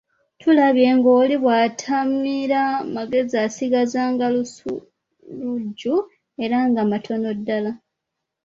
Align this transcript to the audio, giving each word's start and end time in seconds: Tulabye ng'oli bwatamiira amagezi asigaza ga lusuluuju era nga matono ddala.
Tulabye 0.41 0.89
ng'oli 0.97 1.35
bwatamiira 1.43 2.61
amagezi 2.83 3.35
asigaza 3.45 4.01
ga 4.17 4.27
lusuluuju 4.35 5.95
era 6.43 6.57
nga 6.69 6.81
matono 6.91 7.29
ddala. 7.37 7.71